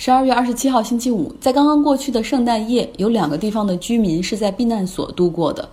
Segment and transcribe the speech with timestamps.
[0.00, 5.68] 十二月二十七号星期五，在刚刚过去的圣诞夜，有两个地方的居民是在避难所度过的。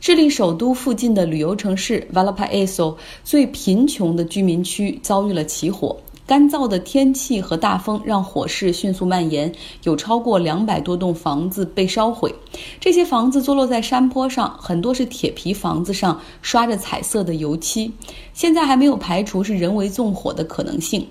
[0.00, 5.96] 智利首都附近的旅游城市 Valparaiso 最贫穷的居民区遭遇了起火，
[6.26, 9.50] 干燥的天气和大风让火势迅速蔓延，
[9.84, 12.34] 有超过两百多栋房子被烧毁。
[12.78, 17.90] 这些房子坐落在山坡上，很多是铁皮房子上刷着彩色的油漆。
[18.34, 21.06] 现在还没有排除是人为纵火的可能性。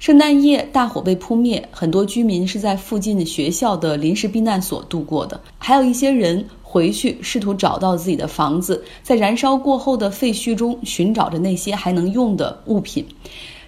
[0.00, 13.06] 圣诞夜，大火被扑灭，很多居民是在附近的学校的临时避难所度过的，还有一些人回去试图找到自己的房子，在燃烧过后的废墟中寻找着那些还能用的物品。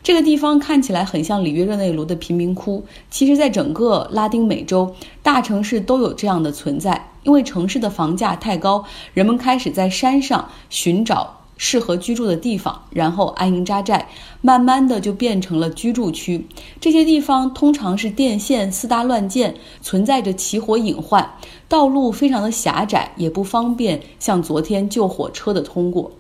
[0.03, 4.91] 这个地方看起来很像里约热内卢的贫民窟，其实，在整个拉丁美洲
[5.23, 11.42] 大城市都有这样的存在，因为城市的房价太高，人们开始在山上寻找。
[11.65, 14.09] 适合居住的地方，然后安营扎寨，
[14.41, 16.45] 慢慢的就变成了居住区。
[16.81, 21.35] 这些地方通常是电线四搭乱建，存在着起火隐患，
[21.69, 26.11] 道路非常的狭窄，也不方便像昨天救火车的通过。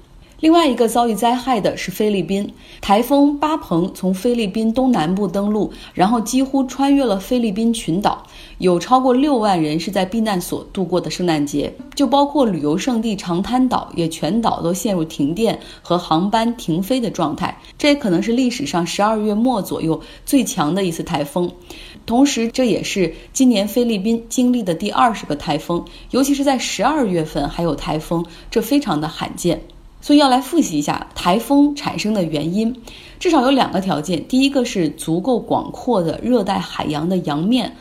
[0.43, 8.27] 另外一个遭遇灾害的是菲律宾，台风巴蓬从菲律宾东南部登陆，然后几乎穿越了菲律宾群岛，
[8.59, 17.57] 有超过六万人是在避难所度过的圣诞节，就包括旅游胜地长滩岛，也全岛都陷入停电和航班停飞的状态。
[17.79, 21.49] 这也可能是历史上十二月末左右最强的一次台风，
[22.05, 29.63] 同时这也是今年菲律宾经历的第二十个台风，尤其是在十二月份还有台风，这非常的罕见。
[30.03, 32.83] 所以要来复习一下台风产生的原因，
[33.19, 34.29] 至少有两个条件。
[34.29, 37.77] 第一个是足够广阔的热带海洋的洋面，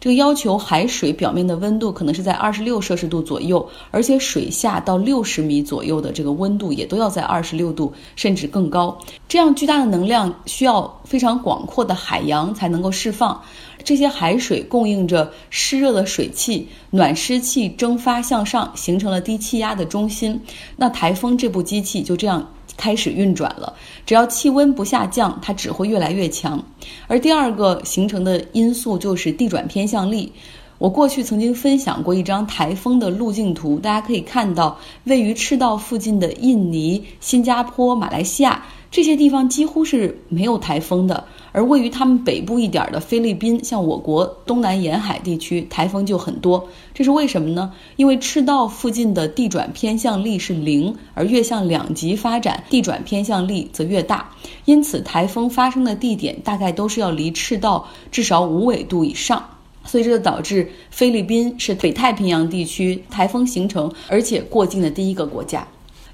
[0.00, 8.98] 这个要求海水表面的温度可能是在二十六摄氏度左右，而且水下到六十米左右的这个温度也都要在二十六度甚至更高。
[9.28, 13.38] 这样巨大的能量需要非常广阔的海洋才能够释放。
[13.84, 20.40] 这些海水供应着湿热的水汽，暖湿气蒸发向上，形成了低气压的中心。
[20.76, 22.46] 那台风这部机器就这样
[22.80, 23.76] 开始运转了。
[24.06, 26.64] 只要气温不下降，它只会越来越强。
[27.06, 30.32] 而第二个形成的因素就是地转偏向力。
[30.80, 41.22] 我过去曾经分享过一张台风的路径图，大家可以看到，位于赤道附近的印尼、新加坡、马来西亚这些地方几乎是没有台风的。
[41.52, 46.66] 而位于他们北部一点的菲律宾，像我国东南沿海地区，台风就很多。
[46.94, 47.70] 这是为什么呢？
[47.96, 54.30] 因为赤道附近的地转偏向力是零，而越向两极发展，地转偏向力则越大。
[54.64, 59.44] 因此，台风发生的地点大概都是要离赤道至少五纬度以上。
[59.90, 65.66] 所以，这就导致菲律宾是北太平洋地区台风形成而且过境的第一个国家。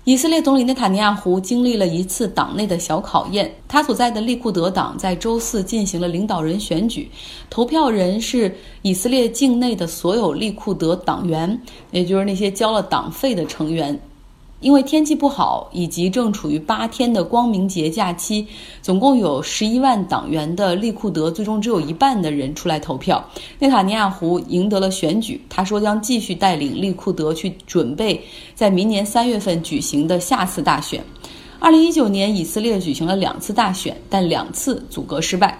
[0.04, 3.54] 以色列总理内塔尼亚胡经历了一次党内的小考验。
[3.68, 7.10] 他所在的利库德党在周四进行了领导人选举，
[7.50, 11.60] 投票人是以色列境内的所有利库德党员，
[11.90, 14.00] 也就是那些交了党费的成员。
[14.66, 18.44] 因为天气不好，以及正处于八天的光明节假期，
[18.82, 23.24] 总共有十一万党员的利库德，最终只有一半的人出来投票。
[23.60, 28.20] 内塔尼亚胡赢得了选举，他说将继续带领利库德去准备
[28.56, 31.00] 在明年三月份举行的下次大选。
[31.60, 35.56] 二零一九年，以色列举行了两次大选，但两次阻隔失败。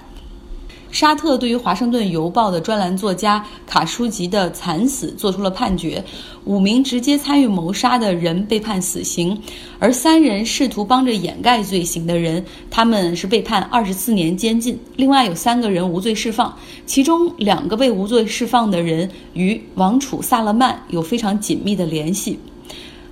[0.90, 6.02] 沙特对于《华盛顿邮报》的专栏作家卡舒吉的惨死做出了判决，
[6.44, 9.38] 五名直接参与谋杀的人被判死刑，
[9.78, 14.78] 而三人试图帮着掩盖罪行的人，他们是被判二十四年监禁。
[14.96, 22.38] 另外有三个人无罪释放，其中两个被无罪释放的人与王储萨勒曼有非常紧密的联系。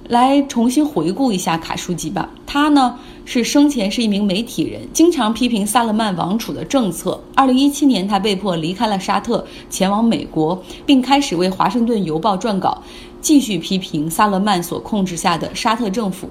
[0.09, 2.99] 来重新回顾一下卡舒吉吧，他呢？
[3.25, 7.19] 是生前是一名媒体人，经常批评萨勒曼王储的政策。
[7.35, 12.83] 二零一七年，他被迫离开了沙特，前往美国，并开始为《华盛顿邮报》撰稿，
[13.21, 16.29] 继续批评萨勒曼所控制下的沙特政府。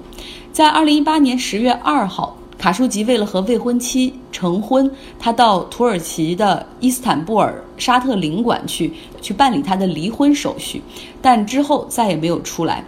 [0.52, 4.88] 在二零一八年十月二号，卡舒吉为了和未婚妻成婚，
[5.18, 10.80] 他到土耳其的伊斯坦布尔沙特领馆去，去办理他的离婚手续，
[11.20, 12.84] 但之后再也没有出来。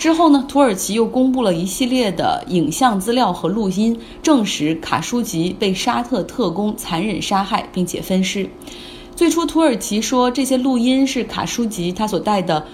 [0.00, 0.42] 之后呢？
[0.48, 8.48] 土耳其又公布了一系列的影像资料和录音，证实卡舒吉被沙特特工残忍杀害并且分尸。
[9.14, 12.64] 最初，土耳其说这些录音是卡舒吉他所带的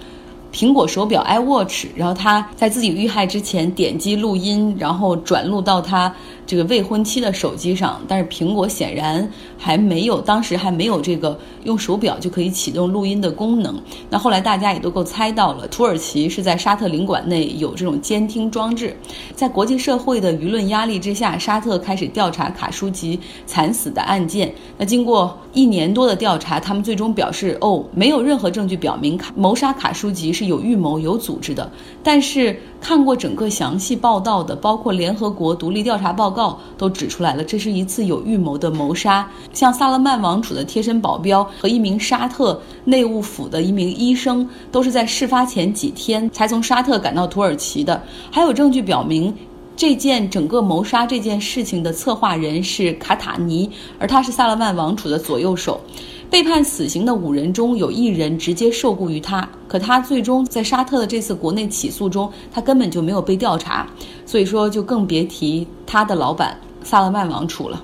[0.53, 6.15] 苹果手表 iWatch，然后他在自己遇害之前点击录音，然后转录到他
[6.47, 13.79] 这个未婚妻的手机上，但是苹果显然还没有，当时还没有这个用手表就可以启动录音的功能。
[14.09, 18.95] 那后来大家也都够猜到了，土耳其是在沙特领馆内有这种监听装置。
[19.35, 24.53] 在国际社会的舆论压力之下，沙特开始调查卡舒吉惨死的案件。
[24.77, 31.69] 那经过一年多的调查，他们最终表示，哦，没有任何证据表明卡谋杀卡舒吉是有预谋、有组织的。
[32.01, 32.57] 但是
[32.87, 39.29] 看过整个详细报道的，包括联合国独立调查报告都指出来了，这是一次有预谋的谋杀。
[39.51, 48.01] 像萨勒曼王储的贴身保镖和一名沙特内务府的一名医生，都是在事发前几天才从沙特赶到土耳其的。
[48.31, 49.35] 还有证据表明。
[49.75, 53.69] 这件整个谋杀这件事情的策划人是卡塔尼，
[53.99, 55.79] 而他是萨勒曼王储的左右手。
[56.29, 63.87] 被判死刑的五人中有一人直接受雇于他，可他最终在沙特的这次国内起诉中，他根本就没有被调查，
[64.25, 67.83] 所以说就更别提他的老板萨勒曼王储了。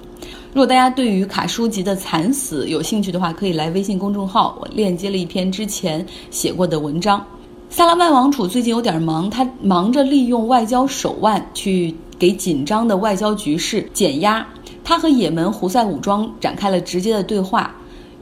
[0.51, 7.25] 如果大家对于卡舒吉的惨死有兴趣的话，可以来微信公众号，我链接了一篇之前写过的文章。
[7.69, 14.45] 萨拉曼王储最近有点忙，他忙着利用外交手腕去给紧张的外交局势减压。
[14.83, 17.73] 他和也门胡塞武装展开了直接的对话。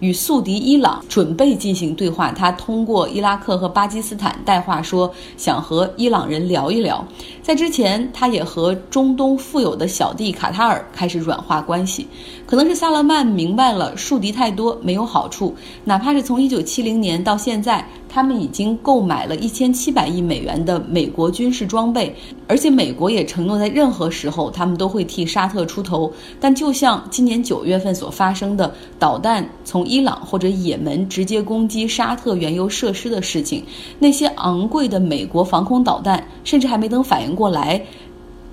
[0.02, 7.06] 与宿敌伊朗准备进行对话，他通过伊拉克和巴基斯坦带话说，想和伊朗人聊一聊。
[7.42, 12.08] 在之前，他也和中东富有的小弟卡塔尔开始软化关系。
[12.46, 15.56] 可能是萨勒曼明白了树敌太多没有好处，
[15.86, 22.14] 哪怕是从一九七零年到现在，他们已经购买了一千七百亿美元的美国军事装备，
[22.46, 26.12] 而且美国也承诺在任何时候他们都会替沙特出头。
[26.40, 33.64] 但就像今年九月份所发生的导弹从伊朗或者也门直接攻击沙特原油设施的事情，
[33.98, 37.82] 那些昂贵的美国防空导弹，甚至还没等反应过来，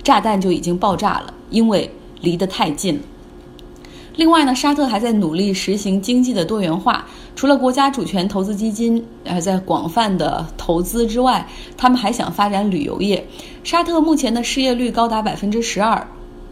[0.05, 1.91] 炸弹就已经爆炸了，因为
[2.21, 3.01] 离得太近了。
[4.19, 7.07] 另外呢，沙特还在努力实行经济的多元化，
[7.37, 13.25] 除了国家主权投资基金呃在广泛的投资之外，他们还想发展旅游业。
[13.63, 16.05] 沙特目前的失业率高达百分之十二。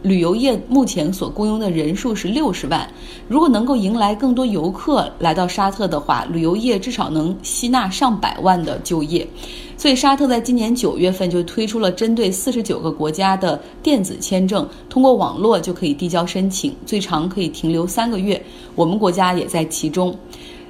[0.03, 2.87] 旅游业目前所雇佣的人数是六十万，
[3.27, 9.27] 如果能够迎来更多游客来到沙特的话，旅游业至少能吸纳上百万的就业。
[9.75, 18.41] 所以，沙特在今年九月份就推出了针对四十九个国家的电子签证，通过网络就可以递交申请，最长可以停留三个月。
[18.75, 20.15] 我们国家也在其中。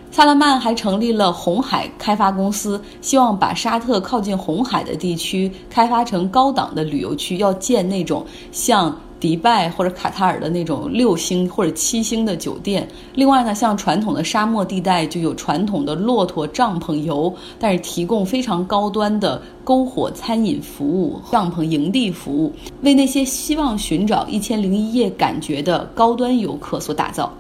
[0.10, 8.98] 萨勒曼还成立了红海开发公司，希望把沙特靠近红海的地区开发成高档的旅游区，要建那种像。
[9.20, 12.88] 迪拜或者卡塔尔的那种六星或者七星的酒店。
[13.16, 27.32] 另外呢，像传统的沙漠地带就有传统的骆驼帐篷游，但是提供非常高端的篝火餐饮服务、帐篷营地服务，为那些希望寻找一千零一夜感觉的高端游客所打造。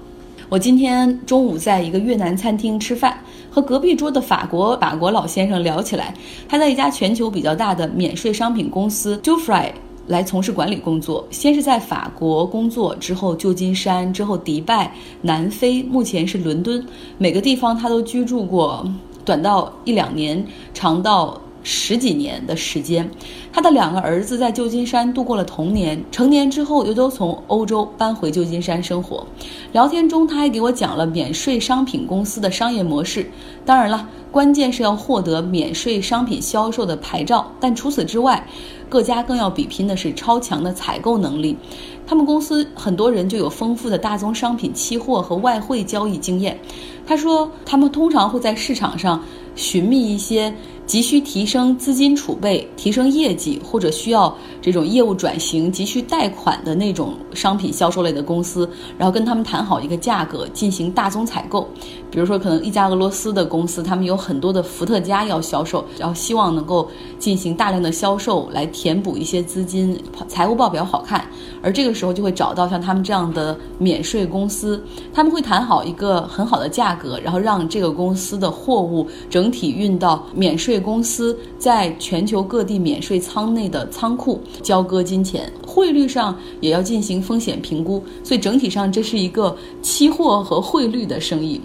[0.49, 3.19] 我今天中午在一个越南餐厅吃饭，
[3.51, 6.13] 和隔壁桌的法国法国老先生聊起来，
[6.47, 9.71] 他在一家全球比较大的免税商品公司 Dufry。
[10.07, 16.85] 来从事管理工作，先是在法国工作，之后旧金山，之后迪拜、南非，目前是伦敦，
[17.17, 18.87] 每个地方他都居住过，
[19.25, 21.39] 短到一两年，长到
[21.69, 23.09] 十几年的时间。
[23.51, 29.27] 他的两个儿子在旧金山度过了童年，成年之后又都从欧洲搬回旧金山生活。
[29.73, 33.29] 聊天中，他还给我讲了免税商品公司的商业模式。
[33.65, 38.41] 当然了，关键是要获得免税商品销售的牌照，但除此之外。
[38.89, 41.57] 各家更要比拼的是超强的采购能力，
[42.05, 46.57] 他们公司很多人就有丰富的大宗商品期货和外汇交易经验。
[47.05, 49.21] 他说，他们通常会在市场上
[49.55, 50.53] 寻觅一些。
[50.87, 58.67] 急需提升资金储备、提升业绩，或者需要这种业务转型、急需贷款的那种商品销售类的公司，
[58.97, 61.69] 然后跟他们谈好一个价格，进行大宗采购。
[62.09, 71.29] 比如说，可能一家俄罗斯的公司，他们有很多的伏特加要销售，然后希望能够进行大量的销售来填补一些资金，财务报表好看。
[71.61, 74.81] 而这个时候就会找到像他们这样的免税公司，
[75.13, 80.77] 他们会谈好一个很好的价格，然后让这个公司的货物整体运到免税。
[80.87, 91.59] 公司在全球各地免税仓内的仓库交割金钱，汇率上也要进行风险评估，所以整体上这是一个期货和汇率的生意。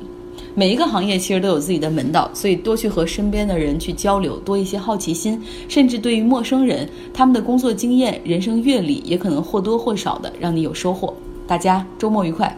[0.55, 11.15] 每一个行业其实都有自己的门道，所以多去和身边的人去交流，多一些好奇心，甚至对于陌生人，他们的工作经验、人生阅历也可能或多或少的让你有收获。
[11.47, 12.55] 大家周末愉快。